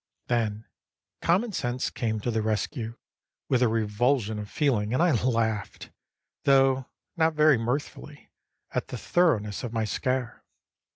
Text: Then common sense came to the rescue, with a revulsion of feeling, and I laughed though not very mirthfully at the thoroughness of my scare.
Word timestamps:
Then 0.29 0.65
common 1.21 1.51
sense 1.51 1.91
came 1.91 2.19
to 2.21 2.31
the 2.31 2.41
rescue, 2.41 2.95
with 3.49 3.61
a 3.61 3.67
revulsion 3.67 4.39
of 4.39 4.49
feeling, 4.49 4.95
and 4.95 5.03
I 5.03 5.11
laughed 5.11 5.91
though 6.43 6.87
not 7.15 7.35
very 7.35 7.59
mirthfully 7.59 8.31
at 8.71 8.87
the 8.87 8.97
thoroughness 8.97 9.63
of 9.63 9.73
my 9.73 9.85
scare. 9.85 10.43